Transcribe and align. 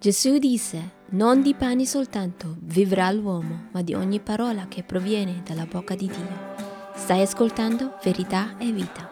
Gesù 0.00 0.38
disse, 0.38 0.92
non 1.10 1.42
di 1.42 1.54
pane 1.54 1.84
soltanto 1.84 2.56
vivrà 2.60 3.10
l'uomo, 3.10 3.66
ma 3.72 3.82
di 3.82 3.94
ogni 3.94 4.20
parola 4.20 4.68
che 4.68 4.84
proviene 4.84 5.42
dalla 5.44 5.66
bocca 5.66 5.96
di 5.96 6.06
Dio. 6.06 6.54
Stai 6.94 7.22
ascoltando 7.22 7.98
verità 8.04 8.56
e 8.58 8.70
vita. 8.70 9.10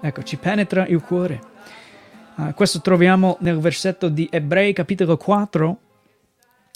Ecco, 0.00 0.22
ci 0.22 0.38
penetra 0.38 0.86
il 0.86 1.02
cuore. 1.02 1.42
Uh, 2.36 2.54
questo 2.54 2.80
troviamo 2.80 3.36
nel 3.40 3.58
versetto 3.58 4.08
di 4.08 4.26
Ebrei 4.30 4.72
capitolo 4.72 5.18
4, 5.18 5.80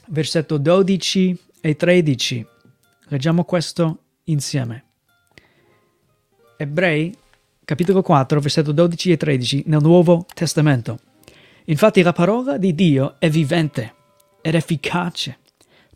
versetto 0.09 0.59
12 0.59 1.39
e 1.63 1.77
13. 1.77 2.47
Leggiamo 3.09 3.45
questo 3.45 4.03
insieme. 4.25 4.92
Ebrei 6.63 7.13
capitolo 7.65 8.03
4, 8.03 8.39
versetto 8.39 8.71
12 8.71 9.11
e 9.11 9.17
13 9.17 9.65
nel 9.67 9.83
Nuovo 9.83 10.27
Testamento. 10.33 11.01
Infatti 11.65 12.03
la 12.03 12.13
parola 12.13 12.57
di 12.57 12.73
Dio 12.73 13.17
è 13.19 13.29
vivente 13.29 13.95
ed 14.41 14.55
efficace, 14.55 15.39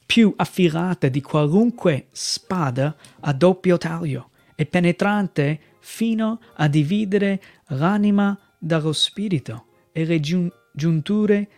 più 0.04 0.32
affilata 0.34 1.06
di 1.06 1.20
qualunque 1.20 2.06
spada 2.10 2.96
a 3.20 3.32
doppio 3.32 3.78
taglio 3.78 4.30
e 4.56 4.66
penetrante 4.66 5.60
fino 5.78 6.40
a 6.56 6.66
dividere 6.66 7.40
l'anima 7.68 8.36
dallo 8.58 8.92
spirito 8.92 9.66
e 9.92 10.04
le 10.04 10.18
giun- 10.18 10.52
giunture 10.72 11.48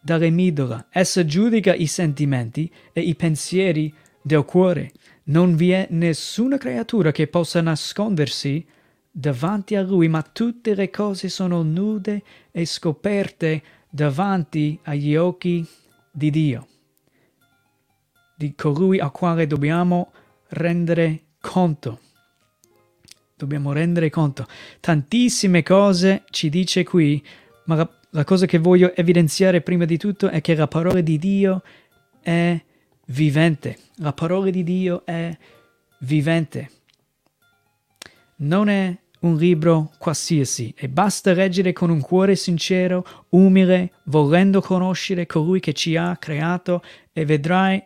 dalle 0.00 0.30
midole. 0.30 0.86
Essa 0.90 1.24
giudica 1.24 1.74
i 1.74 1.86
sentimenti 1.86 2.72
e 2.92 3.00
i 3.00 3.16
pensieri 3.16 3.92
del 4.22 4.44
cuore. 4.44 4.92
Non 5.24 5.54
vi 5.54 5.70
è 5.70 5.86
nessuna 5.90 6.58
creatura 6.58 7.12
che 7.12 7.28
possa 7.28 7.60
nascondersi 7.60 8.66
davanti 9.10 9.74
a 9.76 9.82
lui, 9.82 10.08
ma 10.08 10.22
tutte 10.22 10.74
le 10.74 10.90
cose 10.90 11.28
sono 11.28 11.62
nude 11.62 12.22
e 12.50 12.64
scoperte 12.64 13.62
davanti 13.88 14.78
agli 14.84 15.14
occhi 15.16 15.66
di 16.10 16.30
Dio, 16.30 16.66
di 18.34 18.54
colui 18.54 18.98
al 18.98 19.12
quale 19.12 19.46
dobbiamo 19.46 20.12
rendere 20.48 21.22
conto 21.40 22.00
dobbiamo 23.42 23.72
rendere 23.72 24.08
conto. 24.08 24.46
Tantissime 24.78 25.64
cose 25.64 26.22
ci 26.30 26.48
dice 26.48 26.84
qui, 26.84 27.22
ma 27.64 27.74
la, 27.74 27.90
la 28.10 28.24
cosa 28.24 28.46
che 28.46 28.58
voglio 28.58 28.94
evidenziare 28.94 29.60
prima 29.60 29.84
di 29.84 29.98
tutto 29.98 30.28
è 30.28 30.40
che 30.40 30.54
la 30.54 30.68
parola 30.68 31.00
di 31.00 31.18
Dio 31.18 31.62
è 32.20 32.60
vivente. 33.12 33.78
La 33.96 34.12
parola 34.12 34.50
di 34.50 34.64
Dio 34.64 35.04
è 35.04 35.36
vivente. 36.00 36.70
Non 38.36 38.68
è 38.68 38.98
un 39.20 39.36
libro 39.36 39.92
qualsiasi 39.98 40.74
e 40.76 40.88
basta 40.88 41.32
leggere 41.32 41.72
con 41.72 41.90
un 41.90 42.00
cuore 42.00 42.34
sincero, 42.34 43.26
umile, 43.30 43.92
volendo 44.04 44.60
conoscere 44.60 45.26
colui 45.26 45.60
che 45.60 45.74
ci 45.74 45.94
ha 45.96 46.16
creato 46.16 46.82
e 47.12 47.24
vedrai 47.24 47.82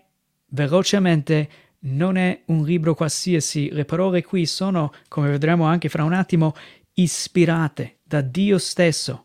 velocemente 0.50 1.48
non 1.80 2.16
è 2.16 2.42
un 2.46 2.64
libro 2.64 2.94
qualsiasi, 2.94 3.70
le 3.70 3.84
parole 3.84 4.24
qui 4.24 4.46
sono, 4.46 4.92
come 5.08 5.28
vedremo 5.28 5.64
anche 5.64 5.88
fra 5.88 6.04
un 6.04 6.14
attimo, 6.14 6.54
ispirate 6.94 7.98
da 8.02 8.22
Dio 8.22 8.58
stesso. 8.58 9.22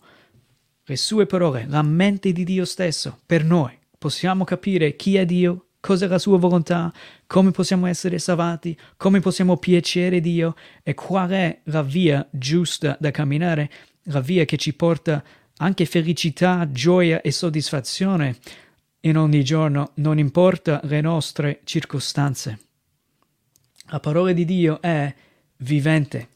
Le 0.83 0.95
sue 0.97 1.25
parole, 1.25 1.65
la 1.67 1.81
mente 1.81 2.33
di 2.33 2.43
Dio 2.43 2.65
stesso, 2.65 3.19
per 3.25 3.45
noi. 3.45 3.71
Possiamo 3.97 4.43
capire 4.43 4.95
chi 4.95 5.15
è 5.15 5.25
Dio, 5.25 5.67
cos'è 5.81 6.07
la 6.07 6.19
sua 6.19 6.37
volontà, 6.37 6.93
come 7.27 7.51
possiamo 7.51 7.87
essere 7.87 8.19
salvati, 8.19 8.77
come 8.95 9.19
possiamo 9.19 9.57
piacere 9.57 10.21
Dio? 10.21 10.55
E 10.83 10.93
qual 10.93 11.31
è 11.31 11.59
la 11.65 11.81
via 11.81 12.25
giusta 12.31 12.95
da 12.99 13.11
camminare, 13.11 13.69
la 14.03 14.21
via 14.21 14.45
che 14.45 14.55
ci 14.55 14.73
porta 14.73 15.21
anche 15.57 15.85
felicità, 15.85 16.69
gioia 16.71 17.19
e 17.21 17.31
soddisfazione? 17.31 18.37
In 19.01 19.17
ogni 19.17 19.43
giorno, 19.43 19.91
non 19.95 20.19
importa 20.19 20.79
le 20.83 21.01
nostre 21.01 21.61
circostanze. 21.63 22.59
La 23.87 23.99
parola 23.99 24.31
di 24.31 24.45
Dio 24.45 24.79
è 24.79 25.13
vivente, 25.57 26.29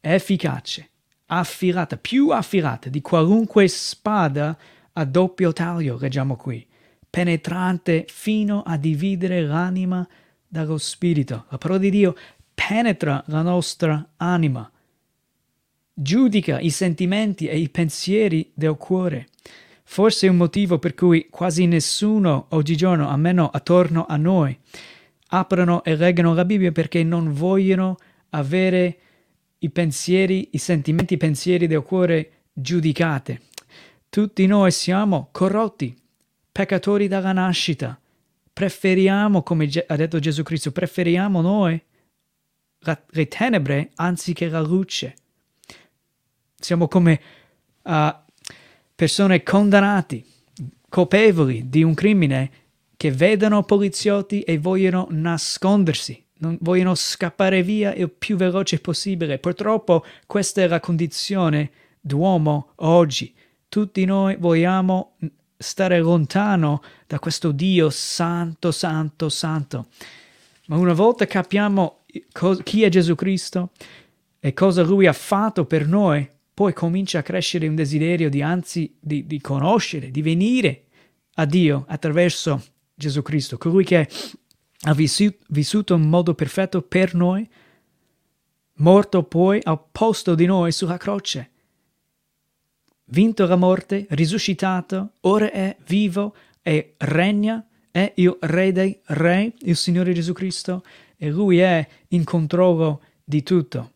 efficace, 0.00 0.90
affilata, 1.26 1.96
più 1.96 2.30
affilata 2.30 2.88
di 2.88 3.00
qualunque 3.00 3.68
spada 3.68 4.58
a 4.92 5.04
doppio 5.04 5.52
taglio, 5.52 5.96
leggiamo 5.98 6.36
qui, 6.36 6.66
penetrante 7.10 8.06
fino 8.08 8.62
a 8.62 8.76
dividere 8.76 9.42
l'anima 9.42 10.06
dallo 10.46 10.78
spirito. 10.78 11.46
La 11.48 11.58
parola 11.58 11.80
di 11.80 11.90
Dio 11.90 12.14
penetra 12.54 13.22
la 13.26 13.42
nostra 13.42 14.12
anima, 14.16 14.70
giudica 15.92 16.58
i 16.60 16.70
sentimenti 16.70 17.46
e 17.46 17.58
i 17.58 17.68
pensieri 17.68 18.50
del 18.54 18.76
cuore. 18.76 19.28
Forse 19.84 20.26
è 20.26 20.30
un 20.30 20.36
motivo 20.36 20.78
per 20.78 20.94
cui 20.94 21.28
quasi 21.30 21.66
nessuno 21.66 22.46
oggigiorno, 22.50 23.08
almeno 23.08 23.48
attorno 23.48 24.04
a 24.06 24.16
noi, 24.16 24.58
aprono 25.28 25.82
e 25.82 25.96
leggono 25.96 26.34
la 26.34 26.44
Bibbia 26.44 26.72
perché 26.72 27.02
non 27.02 27.32
vogliono 27.32 27.96
avere 28.30 28.98
i 29.58 29.70
pensieri, 29.70 30.50
i 30.52 30.58
sentimenti, 30.58 31.14
i 31.14 31.18
pensieri 31.18 31.66
del 31.66 31.82
cuore 31.82 32.32
giudicate. 32.52 33.40
Tutti 34.08 34.46
noi 34.46 34.70
siamo 34.70 35.28
corrotti, 35.32 35.96
peccatori 36.50 37.08
dalla 37.08 37.32
nascita. 37.32 37.98
Preferiamo, 38.52 39.42
come 39.42 39.70
ha 39.86 39.96
detto 39.96 40.18
Gesù 40.18 40.42
Cristo, 40.42 40.72
preferiamo 40.72 41.40
noi 41.40 41.80
le 43.10 43.28
tenebre 43.28 43.90
anziché 43.96 44.48
la 44.48 44.60
luce. 44.60 45.14
Siamo 46.56 46.88
come 46.88 47.20
uh, 47.82 48.14
persone 48.94 49.42
condannate, 49.42 50.24
colpevoli 50.88 51.68
di 51.68 51.82
un 51.82 51.94
crimine 51.94 52.50
che 52.96 53.12
vedono 53.12 53.62
poliziotti 53.62 54.40
e 54.42 54.58
vogliono 54.58 55.06
nascondersi, 55.10 56.24
vogliono 56.38 56.96
scappare 56.96 57.62
via 57.62 57.94
il 57.94 58.10
più 58.10 58.36
veloce 58.36 58.80
possibile. 58.80 59.38
Purtroppo 59.38 60.04
questa 60.26 60.62
è 60.62 60.66
la 60.66 60.80
condizione 60.80 61.70
d'uomo 62.00 62.72
oggi. 62.76 63.32
Tutti 63.68 64.04
noi 64.04 64.34
vogliamo 64.36 65.16
stare 65.58 65.98
lontano 65.98 66.82
da 67.06 67.18
questo 67.18 67.50
Dio 67.50 67.90
santo, 67.90 68.70
santo, 68.70 69.28
santo. 69.28 69.88
Ma 70.66 70.76
una 70.76 70.92
volta 70.92 71.26
capiamo 71.26 72.04
chi 72.62 72.84
è 72.84 72.88
Gesù 72.88 73.14
Cristo 73.14 73.70
e 74.38 74.54
cosa 74.54 74.82
Lui 74.82 75.06
ha 75.06 75.12
fatto 75.12 75.64
per 75.64 75.86
noi, 75.86 76.28
poi 76.54 76.72
comincia 76.72 77.18
a 77.18 77.22
crescere 77.22 77.66
un 77.66 77.74
desiderio 77.74 78.30
di 78.30 78.40
anzi 78.40 78.96
di, 78.98 79.26
di 79.26 79.40
conoscere, 79.40 80.10
di 80.10 80.22
venire 80.22 80.84
a 81.34 81.44
Dio 81.44 81.84
attraverso 81.88 82.62
Gesù 82.94 83.22
Cristo, 83.22 83.58
colui 83.58 83.84
che 83.84 84.08
ha 84.82 84.94
vissuto 84.94 85.94
in 85.94 86.08
modo 86.08 86.34
perfetto 86.34 86.82
per 86.82 87.14
noi, 87.14 87.48
morto 88.74 89.22
poi 89.24 89.60
al 89.62 89.82
posto 89.90 90.34
di 90.34 90.46
noi 90.46 90.72
sulla 90.72 90.96
croce, 90.96 91.50
vinto 93.08 93.46
la 93.46 93.56
morte, 93.56 94.06
risuscitato, 94.10 95.12
ora 95.20 95.50
è 95.50 95.76
vivo 95.86 96.34
e 96.62 96.94
regna, 96.98 97.64
è 97.90 98.12
il 98.16 98.36
Re 98.40 98.72
dei 98.72 99.00
Re, 99.06 99.52
il 99.60 99.76
Signore 99.76 100.12
Gesù 100.12 100.32
Cristo, 100.32 100.82
e 101.16 101.30
Lui 101.30 101.58
è 101.58 101.86
in 102.08 102.24
controllo 102.24 103.02
di 103.24 103.42
tutto. 103.42 103.92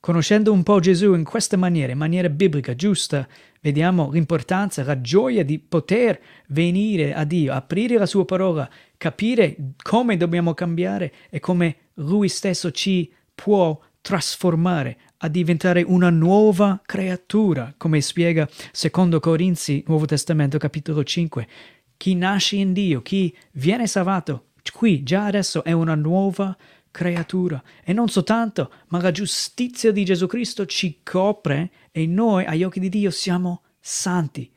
Conoscendo 0.00 0.52
un 0.52 0.64
po' 0.64 0.80
Gesù 0.80 1.14
in 1.14 1.22
questa 1.22 1.56
maniera, 1.56 1.92
in 1.92 1.98
maniera 1.98 2.28
biblica, 2.28 2.74
giusta, 2.74 3.26
vediamo 3.60 4.10
l'importanza, 4.10 4.82
la 4.82 5.00
gioia 5.00 5.44
di 5.44 5.60
poter 5.60 6.20
venire 6.48 7.14
a 7.14 7.22
Dio, 7.24 7.52
aprire 7.52 7.98
la 7.98 8.06
sua 8.06 8.24
parola, 8.24 8.68
capire 8.96 9.56
come 9.80 10.16
dobbiamo 10.16 10.54
cambiare 10.54 11.12
e 11.30 11.38
come 11.38 11.76
Lui 11.94 12.28
stesso 12.28 12.72
ci 12.72 13.12
può 13.32 13.78
trasformare 14.02 14.98
a 15.18 15.28
diventare 15.28 15.82
una 15.82 16.10
nuova 16.10 16.82
creatura, 16.84 17.72
come 17.76 18.00
spiega 18.00 18.48
secondo 18.72 19.20
Corinzi, 19.20 19.84
Nuovo 19.86 20.04
Testamento, 20.04 20.58
capitolo 20.58 21.04
5. 21.04 21.48
Chi 21.96 22.14
nasce 22.16 22.56
in 22.56 22.72
Dio, 22.72 23.00
chi 23.00 23.34
viene 23.52 23.86
salvato, 23.86 24.48
qui 24.72 25.04
già 25.04 25.26
adesso 25.26 25.62
è 25.62 25.70
una 25.70 25.94
nuova 25.94 26.54
creatura. 26.90 27.62
E 27.84 27.92
non 27.92 28.08
soltanto, 28.08 28.72
ma 28.88 29.00
la 29.00 29.12
giustizia 29.12 29.92
di 29.92 30.04
Gesù 30.04 30.26
Cristo 30.26 30.66
ci 30.66 30.98
copre 31.04 31.70
e 31.92 32.06
noi 32.06 32.44
agli 32.44 32.64
occhi 32.64 32.80
di 32.80 32.88
Dio 32.88 33.10
siamo 33.10 33.62
santi. 33.80 34.50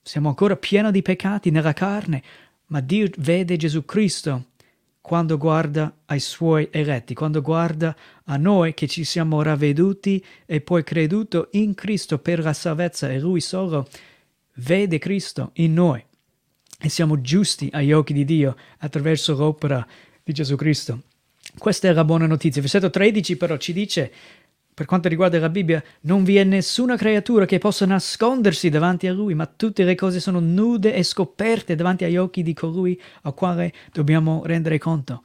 Siamo 0.00 0.28
ancora 0.28 0.56
pieni 0.56 0.92
di 0.92 1.02
peccati 1.02 1.50
nella 1.50 1.72
carne, 1.72 2.22
ma 2.66 2.80
Dio 2.80 3.08
vede 3.16 3.56
Gesù 3.56 3.84
Cristo 3.84 4.44
quando 5.06 5.38
guarda 5.38 5.98
ai 6.06 6.18
suoi 6.18 6.66
eletti, 6.72 7.14
quando 7.14 7.40
guarda 7.40 7.94
a 8.24 8.36
noi 8.36 8.74
che 8.74 8.88
ci 8.88 9.04
siamo 9.04 9.40
ravveduti 9.40 10.20
e 10.44 10.60
poi 10.60 10.82
creduto 10.82 11.46
in 11.52 11.74
Cristo 11.74 12.18
per 12.18 12.40
la 12.40 12.52
salvezza 12.52 13.08
e 13.08 13.20
Lui 13.20 13.40
solo 13.40 13.86
vede 14.54 14.98
Cristo 14.98 15.50
in 15.54 15.74
noi 15.74 16.04
e 16.80 16.88
siamo 16.88 17.20
giusti 17.20 17.68
agli 17.70 17.92
occhi 17.92 18.14
di 18.14 18.24
Dio 18.24 18.56
attraverso 18.78 19.36
l'opera 19.36 19.86
di 20.24 20.32
Gesù 20.32 20.56
Cristo. 20.56 21.02
Questa 21.56 21.86
è 21.86 21.92
la 21.92 22.04
buona 22.04 22.26
notizia. 22.26 22.60
Versetto 22.60 22.90
13 22.90 23.36
però 23.36 23.56
ci 23.58 23.72
dice, 23.72 24.12
per 24.76 24.84
quanto 24.84 25.08
riguarda 25.08 25.38
la 25.38 25.48
Bibbia, 25.48 25.82
non 26.02 26.22
vi 26.22 26.36
è 26.36 26.44
nessuna 26.44 26.96
creatura 26.96 27.46
che 27.46 27.56
possa 27.56 27.86
nascondersi 27.86 28.68
davanti 28.68 29.06
a 29.06 29.12
Lui, 29.14 29.32
ma 29.32 29.46
tutte 29.46 29.84
le 29.84 29.94
cose 29.94 30.20
sono 30.20 30.38
nude 30.38 30.92
e 30.92 31.02
scoperte 31.02 31.74
davanti 31.74 32.04
agli 32.04 32.18
occhi 32.18 32.42
di 32.42 32.52
colui 32.52 33.00
al 33.22 33.32
quale 33.32 33.72
dobbiamo 33.90 34.42
rendere 34.44 34.76
conto. 34.76 35.22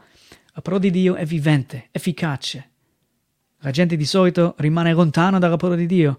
La 0.53 0.61
parola 0.61 0.83
di 0.83 0.89
Dio 0.89 1.15
è 1.15 1.25
vivente, 1.25 1.89
efficace. 1.91 2.69
La 3.57 3.71
gente 3.71 3.97
di 3.97 4.05
solito 4.05 4.55
rimane 4.59 4.93
lontana 4.93 5.37
dalla 5.37 5.57
parola 5.57 5.77
di 5.77 5.85
Dio, 5.85 6.17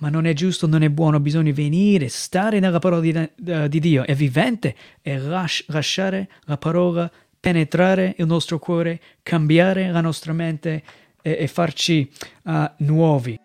ma 0.00 0.10
non 0.10 0.26
è 0.26 0.34
giusto, 0.34 0.66
non 0.66 0.82
è 0.82 0.90
buono, 0.90 1.20
bisogna 1.20 1.52
venire, 1.54 2.08
stare 2.08 2.60
nella 2.60 2.80
parola 2.80 3.00
di, 3.00 3.16
uh, 3.16 3.66
di 3.66 3.80
Dio, 3.80 4.04
è 4.04 4.14
vivente 4.14 4.74
e 5.00 5.16
lasci, 5.16 5.64
lasciare 5.68 6.28
la 6.42 6.58
parola 6.58 7.10
penetrare 7.40 8.14
il 8.18 8.26
nostro 8.26 8.58
cuore, 8.58 9.00
cambiare 9.22 9.90
la 9.90 10.02
nostra 10.02 10.34
mente 10.34 10.82
e, 11.24 11.36
e 11.40 11.46
farci 11.46 12.08
uh, 12.42 12.70
nuovi. 12.78 13.40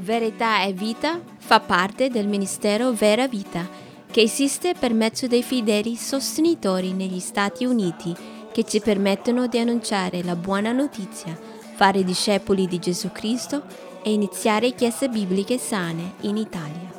Verità 0.00 0.64
e 0.64 0.72
vita 0.72 1.20
fa 1.36 1.60
parte 1.60 2.08
del 2.08 2.26
ministero 2.26 2.92
Vera 2.92 3.28
Vita, 3.28 3.68
che 4.10 4.22
esiste 4.22 4.74
per 4.76 4.92
mezzo 4.92 5.28
dei 5.28 5.42
fedeli 5.42 5.94
sostenitori 5.94 6.92
negli 6.92 7.20
Stati 7.20 7.64
Uniti 7.64 8.14
che 8.50 8.64
ci 8.64 8.80
permettono 8.80 9.46
di 9.46 9.58
annunciare 9.58 10.24
la 10.24 10.34
buona 10.34 10.72
notizia, 10.72 11.38
fare 11.74 12.02
discepoli 12.02 12.66
di 12.66 12.80
Gesù 12.80 13.12
Cristo 13.12 13.62
e 14.02 14.12
iniziare 14.12 14.74
chiese 14.74 15.08
bibliche 15.08 15.58
sane 15.58 16.14
in 16.22 16.36
Italia. 16.36 16.90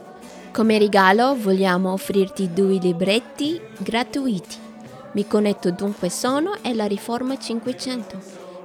Come 0.53 0.77
regalo 0.77 1.35
vogliamo 1.35 1.91
offrirti 1.91 2.53
due 2.53 2.77
libretti 2.77 3.59
gratuiti. 3.79 4.68
Mi 5.11 5.25
connetto 5.25 5.71
dunque 5.71 6.09
sono 6.09 6.55
e 6.61 6.75
la 6.75 6.85
Riforma 6.85 7.37
500. 7.37 8.19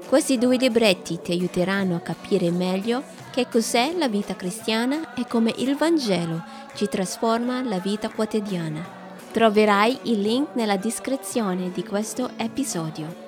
Questi 0.07 0.37
due 0.37 0.57
libretti 0.57 1.19
ti 1.23 1.33
aiuteranno 1.33 1.97
a 1.97 2.01
capire 2.01 2.51
meglio 2.51 3.03
che 3.33 3.49
cos'è 3.51 3.95
la 3.97 4.09
vita 4.09 4.37
cristiana 4.37 5.15
e 5.15 5.27
come 5.27 5.53
il 5.57 5.75
Vangelo 5.75 6.45
ci 6.75 6.87
trasforma 6.87 7.63
la 7.63 7.79
vita 7.79 8.11
quotidiana. 8.11 8.85
Troverai 9.33 10.01
il 10.03 10.21
link 10.21 10.55
nella 10.55 10.77
descrizione 10.77 11.71
di 11.73 11.83
questo 11.83 12.31
episodio. 12.37 13.24